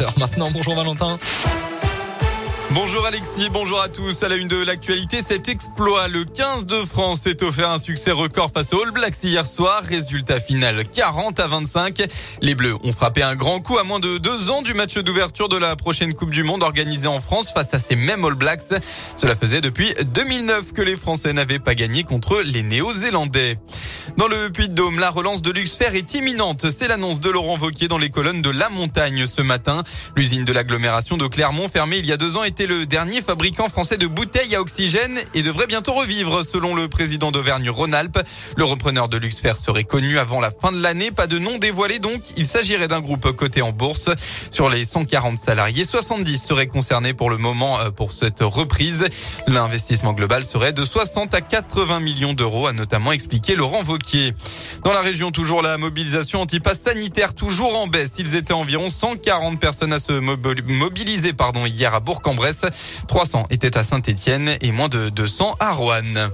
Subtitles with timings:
[0.00, 1.20] Alors maintenant, bonjour Valentin.
[2.72, 4.24] Bonjour Alexis, bonjour à tous.
[4.24, 8.10] À la une de l'actualité, cet exploit, le 15 de France s'est offert un succès
[8.10, 9.84] record face aux All Blacks hier soir.
[9.84, 12.02] Résultat final 40 à 25.
[12.40, 15.48] Les Bleus ont frappé un grand coup à moins de deux ans du match d'ouverture
[15.48, 18.74] de la prochaine Coupe du Monde organisée en France face à ces mêmes All Blacks.
[19.14, 23.58] Cela faisait depuis 2009 que les Français n'avaient pas gagné contre les Néo-Zélandais.
[24.16, 26.66] Dans le Puy-de-Dôme, la relance de Luxfer est imminente.
[26.70, 29.82] C'est l'annonce de Laurent Vauquier dans les colonnes de La Montagne ce matin.
[30.14, 33.68] L'usine de l'agglomération de Clermont, fermée il y a deux ans, était le dernier fabricant
[33.68, 38.20] français de bouteilles à oxygène et devrait bientôt revivre, selon le président d'Auvergne-Rhône-Alpes.
[38.56, 41.10] Le repreneur de Luxfer serait connu avant la fin de l'année.
[41.10, 42.20] Pas de nom dévoilé donc.
[42.36, 44.10] Il s'agirait d'un groupe coté en bourse.
[44.50, 49.06] Sur les 140 salariés, 70 seraient concernés pour le moment euh, pour cette reprise.
[49.48, 53.93] L'investissement global serait de 60 à 80 millions d'euros, a notamment expliqué Laurent Vauquier.
[54.82, 58.14] Dans la région, toujours la mobilisation anti-pass sanitaire toujours en baisse.
[58.18, 62.62] Ils étaient environ 140 personnes à se mobiliser pardon, hier à Bourg-en-Bresse.
[63.08, 66.30] 300 étaient à Saint-Etienne et moins de 200 à Roanne.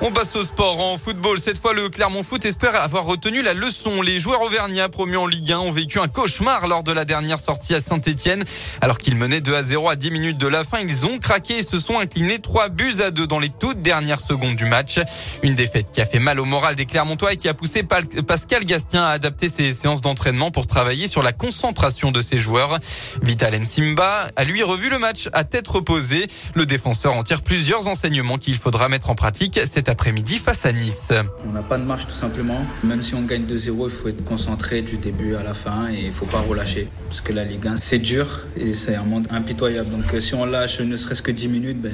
[0.00, 1.40] On passe au sport en football.
[1.40, 4.00] Cette fois, le Clermont Foot espère avoir retenu la leçon.
[4.00, 7.40] Les joueurs auvergnats promus en Ligue 1 ont vécu un cauchemar lors de la dernière
[7.40, 8.44] sortie à Saint-Etienne.
[8.80, 11.58] Alors qu'ils menaient 2 à 0 à 10 minutes de la fin, ils ont craqué
[11.58, 15.00] et se sont inclinés 3 buts à 2 dans les toutes dernières secondes du match.
[15.42, 18.64] Une défaite qui a fait mal au moral des Clermontois et qui a poussé Pascal
[18.64, 22.78] Gastien à adapter ses séances d'entraînement pour travailler sur la concentration de ses joueurs.
[23.22, 26.28] Vital Simba a lui revu le match à tête reposée.
[26.54, 29.58] Le défenseur en tire plusieurs enseignements qu'il faudra mettre en pratique
[29.88, 31.12] après-midi face à Nice.
[31.48, 32.60] On n'a pas de marche tout simplement.
[32.84, 36.00] Même si on gagne 2-0, il faut être concentré du début à la fin et
[36.00, 36.88] il ne faut pas relâcher.
[37.08, 39.90] Parce que la Ligue 1, c'est dur et c'est un monde impitoyable.
[39.90, 41.92] Donc euh, si on lâche ne serait-ce que 10 minutes, ben,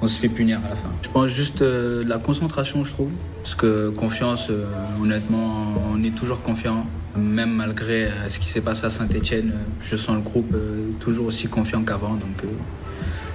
[0.00, 0.90] on se fait punir à la fin.
[1.02, 3.10] Je pense juste euh, la concentration, je trouve.
[3.42, 4.64] Parce que confiance, euh,
[5.02, 6.86] honnêtement, on est toujours confiant.
[7.16, 10.54] Même malgré ce qui s'est passé à Saint-Etienne, je sens le groupe
[11.00, 12.14] toujours aussi confiant qu'avant.
[12.14, 12.44] Donc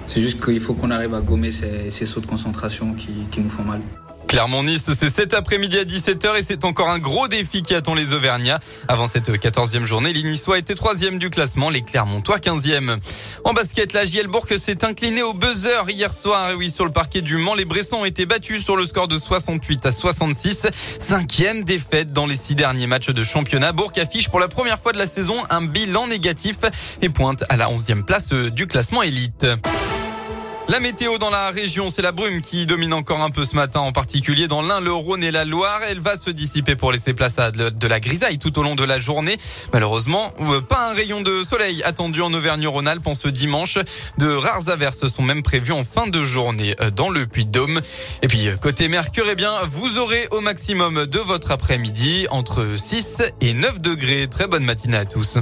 [0.08, 3.64] c'est juste qu'il faut qu'on arrive à gommer ces, sauts de concentration qui, nous font
[3.64, 3.82] mal.
[4.28, 8.14] Clermont-Nice, c'est cet après-midi à 17h et c'est encore un gros défi qui attend les
[8.14, 8.58] Auvergnats.
[8.88, 12.98] Avant cette 14e journée, les Niçois étaient 3e du classement, les Clermontois 15e.
[13.44, 16.50] En basket, la Gielbourg s'est incliné au buzzer hier soir.
[16.50, 19.08] Et oui, sur le parquet du Mans, les Bressons ont été battus sur le score
[19.08, 20.66] de 68 à 66.
[21.00, 23.72] Cinquième défaite dans les six derniers matchs de championnat.
[23.72, 26.58] Bourg affiche pour la première fois de la saison un bilan négatif
[27.04, 29.46] et pointe à la 11e place du classement élite.
[30.70, 33.82] La météo dans la région, c'est la brume qui domine encore un peu ce matin,
[33.82, 35.82] en particulier dans l'Ain, le Rhône et la Loire.
[35.90, 38.84] Elle va se dissiper pour laisser place à de la grisaille tout au long de
[38.86, 39.38] la journée.
[39.74, 43.78] Malheureusement, euh, pas un rayon de soleil attendu en Auvergne-Rhône-Alpes en ce dimanche.
[44.18, 47.82] De rares averses sont même prévues en fin de journée euh, dans le Puy-de-Dôme.
[48.22, 52.66] Et puis, euh, côté Mercure, eh bien, vous aurez au maximum de votre après-midi entre
[52.78, 54.28] 6 et 9 degrés.
[54.28, 55.40] Très bonne matinée à tous.